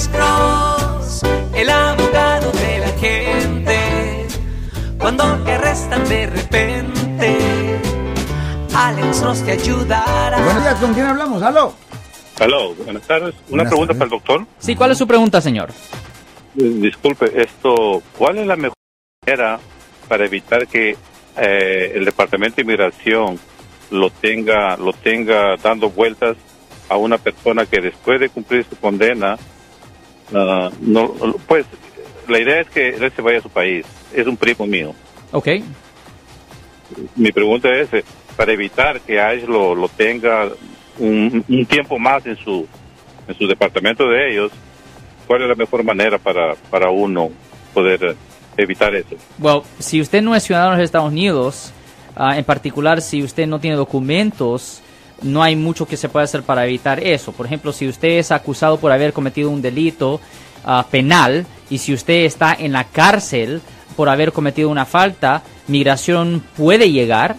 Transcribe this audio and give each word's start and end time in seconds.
Alex 0.00 0.08
Cross, 0.16 1.22
el 1.54 1.68
abogado 1.68 2.50
de 2.52 2.78
la 2.78 2.88
gente. 2.98 4.26
Cuando 4.98 5.24
te 5.44 5.52
arrestan 5.52 6.08
de 6.08 6.26
repente, 6.26 7.38
Alex 8.74 9.20
Cross 9.20 9.44
te 9.44 9.52
ayudará. 9.52 10.38
Buenos 10.42 10.62
días, 10.62 10.74
¿con 10.76 10.94
quién 10.94 11.04
hablamos? 11.04 11.42
¿Aló? 11.42 11.74
Aló, 12.38 12.74
buenas 12.76 13.02
tardes. 13.06 13.34
Una 13.34 13.64
Buenas 13.64 13.68
pregunta 13.68 13.92
tardes. 13.92 13.98
para 13.98 14.04
el 14.04 14.10
doctor. 14.10 14.46
Sí, 14.58 14.74
¿cuál 14.74 14.90
es 14.92 14.96
su 14.98 15.06
pregunta, 15.06 15.38
señor? 15.42 15.68
Eh, 15.68 16.62
Disculpe, 16.80 17.30
esto, 17.38 18.02
¿cuál 18.16 18.38
es 18.38 18.46
la 18.46 18.56
mejor 18.56 18.76
manera 19.26 19.60
para 20.08 20.24
evitar 20.24 20.66
que 20.66 20.96
eh, 21.36 21.92
el 21.94 22.06
Departamento 22.06 22.56
de 22.56 22.62
Inmigración 22.62 23.38
lo 23.90 24.08
tenga, 24.08 24.78
lo 24.78 24.94
tenga 24.94 25.56
dando 25.62 25.90
vueltas 25.90 26.38
a 26.88 26.96
una 26.96 27.18
persona 27.18 27.66
que 27.66 27.82
después 27.82 28.18
de 28.18 28.30
cumplir 28.30 28.64
su 28.64 28.76
condena, 28.76 29.36
ah, 30.34 30.70
no, 30.80 31.12
pues 31.46 31.66
la 32.28 32.38
idea 32.38 32.60
es 32.60 32.70
que 32.70 32.88
él 32.90 33.12
se 33.14 33.22
vaya 33.22 33.38
a 33.38 33.42
su 33.42 33.50
país. 33.50 33.84
Es 34.14 34.26
un 34.26 34.36
primo 34.36 34.66
mío. 34.66 34.94
Ok. 35.32 35.48
Mi 37.16 37.30
pregunta 37.32 37.68
es, 37.74 37.92
eh, 37.92 38.04
para 38.36 38.52
evitar 38.52 39.00
que 39.00 39.20
Ash 39.20 39.42
lo, 39.44 39.74
lo 39.74 39.88
tenga 39.88 40.48
un, 40.98 41.44
un 41.48 41.66
tiempo 41.66 41.98
más 41.98 42.24
en 42.26 42.36
su, 42.36 42.66
en 43.28 43.34
su 43.36 43.46
departamento 43.46 44.08
de 44.08 44.32
ellos, 44.32 44.52
¿cuál 45.26 45.42
es 45.42 45.48
la 45.48 45.54
mejor 45.54 45.84
manera 45.84 46.18
para, 46.18 46.54
para 46.70 46.90
uno 46.90 47.30
poder 47.72 48.04
eh, 48.04 48.14
evitar 48.56 48.94
eso? 48.94 49.16
Well, 49.38 49.62
si 49.78 50.00
usted 50.00 50.22
no 50.22 50.34
es 50.34 50.42
ciudadano 50.42 50.72
de 50.72 50.78
los 50.78 50.84
Estados 50.84 51.08
Unidos, 51.08 51.72
ah, 52.16 52.36
en 52.36 52.44
particular 52.44 53.00
si 53.00 53.22
usted 53.22 53.46
no 53.46 53.60
tiene 53.60 53.76
documentos, 53.76 54.82
no 55.22 55.42
hay 55.42 55.56
mucho 55.56 55.86
que 55.86 55.96
se 55.96 56.08
pueda 56.08 56.24
hacer 56.24 56.42
para 56.42 56.64
evitar 56.64 57.00
eso. 57.00 57.32
Por 57.32 57.46
ejemplo, 57.46 57.72
si 57.72 57.88
usted 57.88 58.18
es 58.18 58.30
acusado 58.30 58.78
por 58.78 58.92
haber 58.92 59.12
cometido 59.12 59.50
un 59.50 59.62
delito 59.62 60.20
ah, 60.64 60.86
penal 60.90 61.46
y 61.68 61.78
si 61.78 61.92
usted 61.92 62.24
está 62.24 62.54
en 62.58 62.72
la 62.72 62.84
cárcel 62.84 63.60
por 63.96 64.08
haber 64.08 64.32
cometido 64.32 64.68
una 64.68 64.86
falta, 64.86 65.42
migración 65.66 66.42
puede 66.56 66.90
llegar 66.90 67.36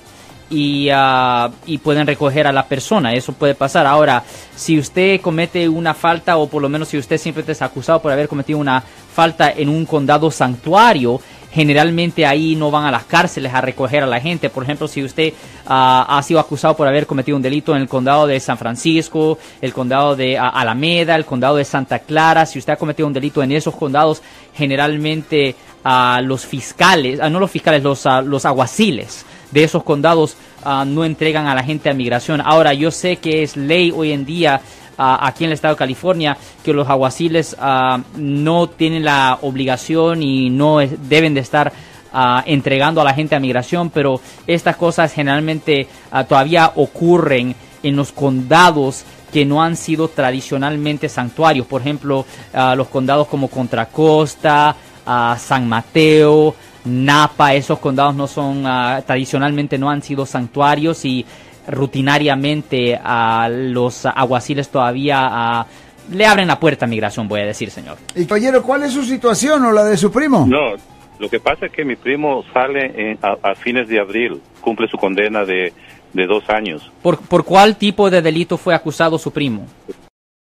y, 0.50 0.90
ah, 0.94 1.50
y 1.66 1.78
pueden 1.80 2.06
recoger 2.06 2.46
a 2.46 2.52
la 2.52 2.68
persona. 2.68 3.14
Eso 3.14 3.34
puede 3.34 3.56
pasar. 3.56 3.88
Ahora, 3.88 4.24
si 4.56 4.78
usted 4.78 5.22
comete 5.22 5.68
una 5.68 5.94
falta 5.94 6.38
o 6.38 6.48
por 6.48 6.62
lo 6.62 6.70
menos 6.70 6.90
si 6.90 6.98
usted 6.98 7.18
simplemente 7.18 7.54
es 7.54 7.62
acusado 7.62 8.02
por 8.02 8.12
haber 8.12 8.28
cometido 8.28 8.60
una 8.60 8.84
falta 9.14 9.52
en 9.52 9.70
un 9.70 9.86
condado 9.86 10.30
santuario, 10.30 11.20
generalmente 11.52 12.26
ahí 12.26 12.56
no 12.56 12.72
van 12.72 12.86
a 12.86 12.92
las 12.92 13.04
cárceles 13.04 13.54
a 13.54 13.62
recoger 13.62 14.04
a 14.04 14.08
la 14.08 14.20
gente. 14.20 14.50
Por 14.50 14.64
ejemplo, 14.64 14.88
si 14.88 15.04
usted 15.04 15.34
ah, 15.68 16.06
ha 16.08 16.24
sido 16.24 16.40
acusado 16.40 16.76
por 16.76 16.88
haber 16.88 17.06
cometido 17.06 17.36
un 17.36 17.44
delito 17.44 17.76
en 17.76 17.82
el 17.82 17.90
condado 17.90 18.26
de 18.26 18.40
San 18.40 18.58
Francisco, 18.58 19.38
el 19.62 19.74
condado 19.74 20.16
de 20.16 20.38
ah, 20.38 20.50
Alameda, 20.50 21.16
el 21.16 21.26
condado 21.26 21.58
de 21.58 21.66
Santa 21.66 22.00
Clara, 22.00 22.46
si 22.46 22.60
usted 22.60 22.74
ha 22.74 22.78
cometido 22.78 23.08
un 23.08 23.14
delito 23.14 23.44
en 23.44 23.52
esos 23.52 23.76
condados, 23.76 24.22
generalmente 24.54 25.56
ah, 25.84 26.22
los 26.24 26.46
fiscales, 26.46 27.20
no 27.20 27.40
los 27.40 27.52
fiscales, 27.52 27.84
los, 27.84 28.06
los 28.26 28.46
aguaciles 28.46 29.26
de 29.52 29.64
esos 29.66 29.84
condados 29.84 30.38
no 30.86 31.04
entregan 31.04 31.48
a 31.48 31.56
la 31.56 31.64
gente 31.64 31.90
a 31.90 31.94
migración. 31.94 32.40
Ahora, 32.40 32.74
yo 32.74 32.92
sé 32.92 33.18
que 33.18 33.44
es 33.44 33.58
ley 33.58 33.92
hoy 33.94 34.12
en 34.12 34.26
día 34.26 34.62
aquí 34.98 35.44
en 35.44 35.50
el 35.50 35.54
estado 35.54 35.74
de 35.74 35.80
California 35.80 36.38
que 36.64 36.74
los 36.74 36.88
aguaciles 36.88 37.56
ah, 37.60 38.00
no 38.18 38.68
tienen 38.70 39.04
la 39.04 39.40
obligación 39.42 40.22
y 40.22 40.50
no 40.50 40.80
es- 40.82 41.10
deben 41.10 41.34
de 41.34 41.40
estar 41.42 41.72
ah, 42.14 42.44
entregando 42.46 43.02
a 43.02 43.04
la 43.04 43.14
gente 43.14 43.36
a 43.36 43.40
migración, 43.40 43.90
pero 43.90 44.20
estas 44.48 44.76
cosas 44.76 45.14
generalmente 45.14 45.88
ah, 46.12 46.24
todavía 46.26 46.72
ocurren 46.76 47.56
en 47.84 47.96
los 47.96 48.12
condados 48.12 49.04
que 49.34 49.46
no 49.46 49.64
han 49.64 49.78
sido 49.78 50.10
tradicionalmente 50.10 51.08
santuarios. 51.08 51.66
Por 51.66 51.82
ejemplo, 51.82 52.26
ah, 52.54 52.76
los 52.76 52.88
condados 52.90 53.28
como 53.28 53.48
Contra 53.48 53.86
Costa, 53.88 54.76
ah, 55.06 55.38
San 55.40 55.68
Mateo, 55.70 56.54
Napa, 56.84 57.54
esos 57.54 57.80
condados 57.80 58.16
no 58.16 58.28
son, 58.28 58.64
tradicionalmente 59.06 59.78
no 59.78 59.90
han 59.90 60.02
sido 60.02 60.26
santuarios 60.26 61.06
y 61.06 61.26
rutinariamente 61.68 63.00
a 63.02 63.50
los 63.50 64.06
aguaciles 64.06 64.70
todavía 64.70 65.18
ah, 65.22 65.66
le 66.12 66.26
abren 66.26 66.48
la 66.48 66.60
puerta 66.60 66.86
a 66.86 66.88
migración, 66.88 67.28
voy 67.28 67.42
a 67.42 67.46
decir, 67.46 67.70
señor. 67.70 67.98
Y 68.16 68.26
caballero, 68.26 68.64
¿cuál 68.64 68.84
es 68.84 68.94
su 68.94 69.04
situación 69.04 69.64
o 69.66 69.72
la 69.72 69.84
de 69.86 69.98
su 69.98 70.12
primo? 70.12 70.46
No, 70.48 70.74
lo 71.20 71.30
que 71.30 71.40
pasa 71.40 71.68
es 71.68 71.72
que 71.72 71.86
mi 71.86 71.96
primo 71.96 72.44
sale 72.54 73.12
en- 73.12 73.20
a, 73.22 73.52
a 73.52 73.56
fines 73.56 73.88
de 73.88 74.00
abril, 74.00 74.42
cumple 74.62 74.88
su 74.88 74.98
condena 74.98 75.46
de, 75.46 75.72
de 76.14 76.26
dos 76.26 76.44
años. 76.50 76.92
¿Por, 77.02 77.20
¿Por 77.20 77.46
cuál 77.46 77.76
tipo 77.78 78.10
de 78.10 78.22
delito 78.22 78.58
fue 78.58 78.74
acusado 78.74 79.18
su 79.18 79.32
primo? 79.32 79.68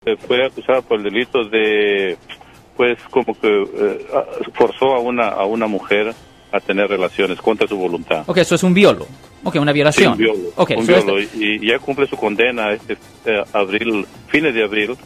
Eh, 0.06 0.16
Fue 0.26 0.44
acusado 0.44 0.82
por 0.82 0.98
el 0.98 1.04
delito 1.04 1.44
de, 1.44 2.16
pues, 2.76 2.98
como 3.10 3.38
que 3.38 3.48
eh, 3.62 4.06
ah, 4.14 4.24
forzó 4.54 4.94
a 4.94 5.00
una, 5.00 5.28
a 5.28 5.44
una 5.44 5.66
mujer 5.66 6.14
a 6.54 6.60
tener 6.60 6.86
relaciones 6.88 7.38
contra 7.40 7.66
su 7.66 7.76
voluntad. 7.76 8.22
Ok, 8.26 8.38
eso 8.38 8.54
es 8.54 8.62
un 8.62 8.72
violo. 8.72 9.06
Ok, 9.42 9.56
una 9.56 9.72
Sí, 9.72 9.74
violación. 9.74 10.12
un 10.12 10.18
violo. 10.18 10.40
Ok, 10.54 10.70
un 10.76 10.86
so 10.86 10.92
violo, 10.92 11.18
este- 11.18 11.36
y, 11.36 11.64
y 11.64 11.68
ya 11.70 11.78
cumple 11.80 12.06
su 12.06 12.16
condena 12.16 12.72
este 12.72 12.96
eh, 13.26 13.42
abril, 13.52 14.06
fines 14.28 14.54
de 14.54 14.62
abril, 14.62 14.96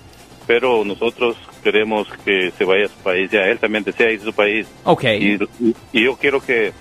pero 0.46 0.84
nosotros 0.84 1.36
queremos 1.64 2.06
que 2.24 2.52
se 2.56 2.64
vaya 2.64 2.84
a 2.84 2.88
su 2.88 2.96
país, 3.02 3.30
ya 3.30 3.40
él 3.46 3.58
también 3.58 3.82
desea 3.82 4.10
ir 4.12 4.20
a 4.20 4.24
su 4.24 4.32
país. 4.34 4.66
Ok. 4.84 5.04
Y, 5.04 5.38
y 5.92 6.04
yo 6.04 6.16
quiero 6.16 6.40
que 6.40 6.72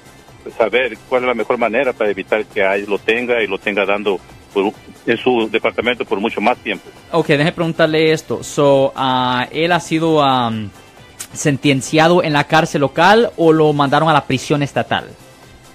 saber 0.57 0.97
cuál 1.09 1.23
es 1.23 1.28
la 1.28 1.34
mejor 1.34 1.57
manera 1.57 1.94
para 1.94 2.09
evitar 2.11 2.45
que 2.45 2.63
ahí 2.63 2.85
lo 2.85 2.97
tenga 2.99 3.41
y 3.41 3.47
lo 3.47 3.57
tenga 3.57 3.85
dando 3.85 4.19
por- 4.53 4.73
en 5.05 5.17
su 5.17 5.49
departamento 5.49 6.03
por 6.03 6.19
mucho 6.19 6.41
más 6.41 6.57
tiempo. 6.57 6.85
Ok, 7.11 7.28
déjeme 7.28 7.53
preguntarle 7.53 8.11
esto. 8.11 8.44
So, 8.44 8.91
ah, 8.95 9.47
¿Él 9.51 9.72
ha 9.72 9.79
sido 9.79 10.22
am, 10.22 10.69
sentenciado 11.38 12.24
en 12.24 12.34
la 12.34 12.44
cárcel 12.46 12.81
local 12.81 13.31
o 13.38 13.53
lo 13.53 13.72
mandaron 13.74 14.09
a 14.09 14.14
la 14.14 14.25
prisión 14.25 14.62
estatal? 14.64 15.06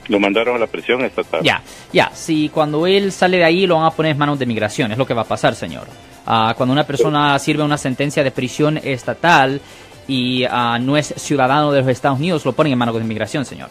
Lo 0.09 0.19
mandaron 0.19 0.56
a 0.56 0.59
la 0.59 0.67
prisión 0.67 1.05
estatal. 1.05 1.41
Ya, 1.43 1.62
ya. 1.93 2.11
Si 2.12 2.49
cuando 2.49 2.87
él 2.87 3.12
sale 3.12 3.39
de 3.39 3.45
ahí 3.45 3.67
lo 3.67 3.77
van 3.77 3.84
a 3.87 3.91
poner 3.91 4.12
en 4.12 4.19
manos 4.19 4.39
de 4.39 4.47
migración, 4.47 4.91
es 4.93 4.99
lo 4.99 5.06
que 5.06 5.15
va 5.15 5.22
a 5.22 5.27
pasar, 5.27 5.55
señor. 5.55 5.87
Ah, 6.27 6.55
cuando 6.56 6.72
una 6.72 6.84
persona 6.84 7.39
sirve 7.39 7.62
una 7.62 7.78
sentencia 7.78 8.22
de 8.25 8.31
prisión 8.33 8.78
estatal 8.83 9.61
y 10.09 10.45
ah, 10.51 10.78
no 10.81 10.97
es 10.97 11.15
ciudadano 11.17 11.71
de 11.72 11.81
los 11.81 11.89
Estados 11.89 12.19
Unidos, 12.19 12.45
lo 12.45 12.53
ponen 12.53 12.72
en 12.72 12.78
manos 12.78 12.97
de 12.97 13.05
migración, 13.05 13.45
señor. 13.45 13.69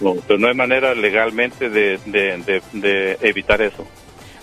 No, 0.00 0.14
pero 0.26 0.38
no 0.38 0.48
hay 0.48 0.54
manera 0.54 0.94
legalmente 0.94 1.70
de, 1.70 1.98
de- 2.06 2.38
de- 2.44 2.62
de 2.72 3.18
evitar 3.22 3.60
eso. 3.62 3.84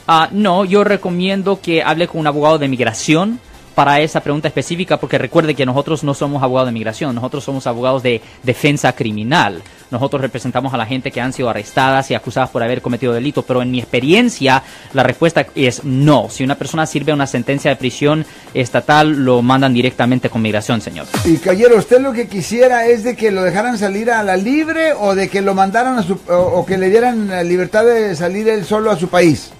Ah, 0.08 0.30
no, 0.32 0.66
yo 0.66 0.84
recomiendo 0.84 1.60
que 1.62 1.82
hable 1.82 2.08
con 2.08 2.20
un 2.22 2.28
abogado 2.28 2.58
de 2.58 2.68
migración 2.68 3.40
para 3.76 4.00
esa 4.00 4.22
pregunta 4.22 4.48
específica, 4.48 4.98
porque 4.98 5.18
recuerde 5.18 5.54
que 5.54 5.66
nosotros 5.66 6.04
no 6.04 6.14
somos 6.14 6.42
abogados 6.42 6.70
de 6.70 6.74
migración, 6.74 7.14
nosotros 7.14 7.44
somos 7.44 7.68
abogados 7.68 8.02
de 8.02 8.22
defensa 8.42 8.94
criminal. 8.94 9.62
Nosotros 9.92 10.22
representamos 10.22 10.74
a 10.74 10.78
la 10.78 10.86
gente 10.86 11.12
que 11.12 11.22
han 11.22 11.32
sido 11.32 11.50
arrestadas 11.50 12.10
y 12.10 12.16
acusadas 12.16 12.50
por 12.50 12.64
haber 12.64 12.82
cometido 12.82 13.14
delitos, 13.14 13.46
pero 13.46 13.62
en 13.62 13.70
mi 13.70 13.80
experiencia 13.80 14.64
la 14.94 15.04
respuesta 15.04 15.46
es 15.54 15.84
no. 15.84 16.28
Si 16.30 16.44
una 16.44 16.56
persona 16.56 16.86
sirve 16.86 17.14
una 17.14 17.28
sentencia 17.28 17.70
de 17.70 17.76
prisión 17.76 18.26
estatal, 18.54 19.24
lo 19.24 19.42
mandan 19.42 19.74
directamente 19.74 20.30
con 20.30 20.42
migración, 20.42 20.82
señor. 20.82 21.06
Y 21.26 21.38
caballero, 21.38 21.78
¿usted 21.78 22.00
lo 22.00 22.14
que 22.14 22.28
quisiera 22.28 22.88
es 22.88 23.04
de 23.04 23.16
que 23.16 23.32
lo 23.32 23.44
dejaran 23.44 23.78
salir 23.78 24.10
a 24.10 24.24
la 24.24 24.38
libre 24.38 24.94
o 24.94 25.16
de 25.16 25.30
que 25.30 25.42
lo 25.42 25.54
mandaran 25.54 26.00
a 26.00 26.04
su, 26.04 26.20
o, 26.28 26.66
que 26.66 26.78
le 26.78 26.90
dieran 26.90 27.48
libertad 27.48 27.86
de 27.86 28.16
salir 28.16 28.48
él 28.48 28.66
solo 28.66 28.90
a 28.90 28.98
su 28.98 29.10
país? 29.10 29.52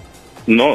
No, 0.46 0.74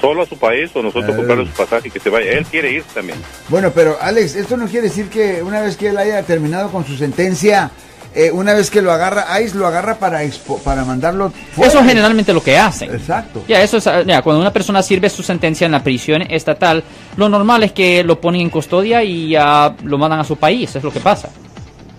solo 0.00 0.22
a 0.22 0.26
su 0.26 0.38
país 0.38 0.70
o 0.74 0.82
nosotros 0.82 1.14
comprarle 1.14 1.44
su 1.46 1.52
pasaje 1.52 1.88
y 1.88 1.90
que 1.90 2.00
se 2.00 2.08
vaya. 2.08 2.32
Él 2.32 2.46
quiere 2.46 2.72
ir 2.72 2.82
también. 2.94 3.18
Bueno, 3.48 3.70
pero 3.74 3.96
Alex, 4.00 4.34
esto 4.34 4.56
no 4.56 4.66
quiere 4.66 4.88
decir 4.88 5.08
que 5.08 5.42
una 5.42 5.60
vez 5.60 5.76
que 5.76 5.88
él 5.88 5.98
haya 5.98 6.22
terminado 6.22 6.70
con 6.70 6.86
su 6.86 6.96
sentencia, 6.96 7.70
eh, 8.14 8.30
una 8.32 8.54
vez 8.54 8.70
que 8.70 8.80
lo 8.82 8.90
agarra 8.90 9.40
ICE, 9.40 9.56
lo 9.58 9.66
agarra 9.66 9.98
para 9.98 10.24
expo- 10.24 10.60
para 10.62 10.84
mandarlo 10.84 11.30
fuera. 11.54 11.70
Eso 11.70 11.80
es 11.80 11.86
generalmente 11.86 12.32
lo 12.32 12.42
que 12.42 12.56
hacen. 12.56 12.92
Exacto. 12.94 13.44
Ya, 13.46 13.62
eso 13.62 13.76
es, 13.76 13.84
ya, 13.84 14.22
cuando 14.22 14.40
una 14.40 14.52
persona 14.52 14.82
sirve 14.82 15.08
su 15.10 15.22
sentencia 15.22 15.66
en 15.66 15.72
la 15.72 15.84
prisión 15.84 16.22
estatal, 16.22 16.82
lo 17.16 17.28
normal 17.28 17.62
es 17.62 17.72
que 17.72 18.02
lo 18.02 18.20
ponen 18.20 18.40
en 18.40 18.50
custodia 18.50 19.04
y 19.04 19.36
ah, 19.36 19.74
lo 19.84 19.98
mandan 19.98 20.20
a 20.20 20.24
su 20.24 20.36
país, 20.36 20.74
es 20.74 20.82
lo 20.82 20.90
que 20.90 21.00
pasa. 21.00 21.28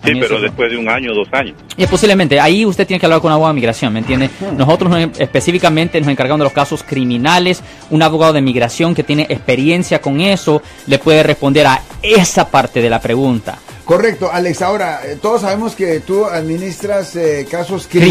Sí, 0.04 0.12
pero 0.20 0.34
eso 0.36 0.40
después 0.40 0.70
de 0.70 0.76
un 0.76 0.88
año 0.88 1.12
o 1.12 1.14
dos 1.14 1.28
años. 1.32 1.54
Y 1.76 1.86
posiblemente, 1.86 2.40
ahí 2.40 2.64
usted 2.66 2.86
tiene 2.86 2.98
que 3.00 3.06
hablar 3.06 3.20
con 3.20 3.28
un 3.30 3.34
abogado 3.34 3.52
de 3.54 3.60
migración, 3.60 3.92
¿me 3.92 4.00
entiende? 4.00 4.30
Nosotros 4.56 4.90
nos- 4.90 5.20
específicamente 5.20 6.00
nos 6.00 6.08
encargamos 6.10 6.40
de 6.40 6.44
los 6.44 6.52
casos 6.52 6.82
criminales, 6.82 7.62
un 7.90 8.02
abogado 8.02 8.32
de 8.32 8.42
migración 8.42 8.94
que 8.94 9.02
tiene 9.04 9.26
experiencia 9.28 10.00
con 10.00 10.20
eso 10.20 10.62
le 10.86 10.98
puede 10.98 11.22
responder 11.22 11.66
a 11.66 11.80
esa 12.02 12.48
parte 12.48 12.80
de 12.82 12.90
la 12.90 13.00
pregunta. 13.00 13.58
Correcto, 13.84 14.30
Alex. 14.32 14.62
Ahora, 14.62 15.00
eh, 15.04 15.18
todos 15.20 15.42
sabemos 15.42 15.74
que 15.74 16.00
tú 16.00 16.24
administras 16.24 17.14
eh, 17.16 17.46
casos 17.50 17.86
Criminales. 17.86 18.10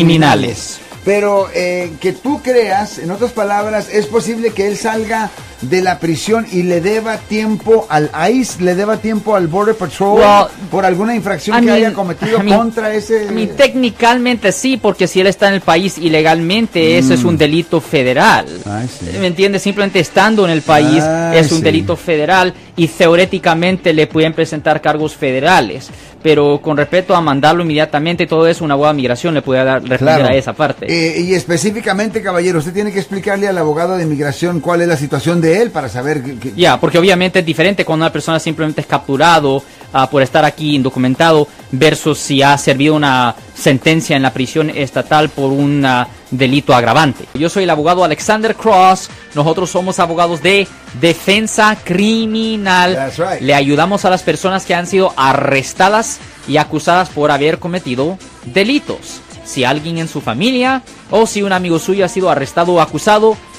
criminales. 0.79 0.79
Pero 1.03 1.47
eh, 1.55 1.93
que 1.99 2.11
tú 2.13 2.41
creas, 2.43 2.99
en 2.99 3.09
otras 3.09 3.31
palabras, 3.31 3.89
es 3.91 4.05
posible 4.05 4.51
que 4.51 4.67
él 4.67 4.77
salga 4.77 5.31
de 5.61 5.81
la 5.81 5.99
prisión 5.99 6.45
y 6.51 6.63
le 6.63 6.81
deba 6.81 7.17
tiempo 7.17 7.85
al 7.89 8.09
ICE, 8.31 8.61
le 8.63 8.75
deba 8.75 8.97
tiempo 8.97 9.35
al 9.35 9.47
Border 9.47 9.75
Patrol 9.75 10.19
Well, 10.19 10.47
por 10.71 10.85
alguna 10.85 11.15
infracción 11.15 11.57
I 11.57 11.59
que 11.59 11.65
mean, 11.67 11.77
haya 11.77 11.93
cometido 11.93 12.39
I 12.39 12.43
mean, 12.43 12.57
contra 12.57 12.93
ese... 12.93 13.25
I 13.25 13.33
mean, 13.33 13.49
técnicamente 13.55 14.51
sí, 14.51 14.77
porque 14.77 15.07
si 15.07 15.19
él 15.21 15.27
está 15.27 15.47
en 15.49 15.55
el 15.55 15.61
país 15.61 15.97
ilegalmente, 15.97 16.97
eso 16.97 17.13
es 17.13 17.23
un 17.23 17.37
delito 17.37 17.79
federal. 17.81 18.45
Mm. 18.65 18.69
Ay, 18.69 18.87
sí. 18.87 19.05
¿Me 19.19 19.27
entiendes? 19.27 19.61
Simplemente 19.61 19.99
estando 19.99 20.45
en 20.45 20.51
el 20.51 20.61
país 20.61 21.03
Ay, 21.03 21.37
es 21.39 21.51
un 21.51 21.59
sí. 21.59 21.63
delito 21.63 21.95
federal 21.95 22.53
y 22.75 22.87
teóricamente 22.87 23.93
le 23.93 24.07
pueden 24.07 24.33
presentar 24.33 24.81
cargos 24.81 25.15
federales. 25.15 25.89
Pero 26.23 26.59
con 26.61 26.77
respecto 26.77 27.15
a 27.15 27.21
mandarlo 27.21 27.63
inmediatamente, 27.63 28.27
todo 28.27 28.47
eso, 28.47 28.63
una 28.63 28.75
abogado 28.75 28.93
de 28.93 28.97
migración 28.97 29.33
le 29.33 29.41
puede 29.41 29.63
dar, 29.63 29.81
responder 29.81 30.17
Claro. 30.19 30.33
a 30.33 30.37
esa 30.37 30.53
parte. 30.53 30.85
Eh, 30.87 31.19
y 31.21 31.33
específicamente, 31.33 32.21
caballero, 32.21 32.59
usted 32.59 32.73
tiene 32.73 32.91
que 32.91 32.99
explicarle 32.99 33.47
al 33.47 33.57
abogado 33.57 33.97
de 33.97 34.03
inmigración 34.03 34.59
cuál 34.59 34.81
es 34.83 34.87
la 34.87 34.97
situación 34.97 35.41
de 35.41 35.50
él 35.59 35.71
para 35.71 35.89
saber 35.89 36.21
que... 36.23 36.37
que- 36.37 36.53
Ya, 36.55 36.79
porque 36.79 36.97
obviamente 36.99 37.39
es 37.39 37.45
diferente 37.45 37.83
cuando 37.85 38.05
una 38.05 38.13
persona 38.13 38.39
simplemente 38.39 38.81
es 38.81 38.87
capturado 38.87 39.63
ah, 39.93 40.09
por 40.09 40.21
estar 40.21 40.45
aquí 40.45 40.75
indocumentado 40.75 41.47
versus 41.71 42.19
si 42.19 42.41
ha 42.41 42.57
servido 42.57 42.95
una 42.95 43.35
sentencia 43.55 44.15
en 44.15 44.21
la 44.23 44.31
prisión 44.33 44.69
estatal 44.69 45.29
por 45.29 45.51
un 45.51 45.85
ah, 45.85 46.07
delito 46.29 46.73
agravante. 46.73 47.25
Yo 47.33 47.49
soy 47.49 47.63
el 47.63 47.69
abogado 47.69 48.03
Alexander 48.03 48.55
Cross. 48.55 49.09
Nosotros 49.35 49.69
somos 49.69 49.99
abogados 49.99 50.41
de 50.41 50.67
defensa 50.99 51.77
criminal. 51.83 52.95
That's 52.95 53.17
right. 53.17 53.41
Le 53.41 53.53
ayudamos 53.53 54.05
a 54.05 54.09
las 54.09 54.23
personas 54.23 54.65
que 54.65 54.75
han 54.75 54.87
sido 54.87 55.13
arrestadas 55.17 56.19
y 56.47 56.57
acusadas 56.57 57.09
por 57.09 57.31
haber 57.31 57.59
cometido 57.59 58.17
delitos. 58.45 59.21
Si 59.43 59.63
alguien 59.63 59.97
en 59.97 60.07
su 60.07 60.21
familia 60.21 60.81
o 61.09 61.25
si 61.25 61.41
un 61.43 61.51
amigo 61.51 61.79
suyo 61.79 62.05
ha 62.05 62.07
sido 62.07 62.29
arrestado 62.29 62.73
o 62.73 62.81
acusado, 62.81 63.35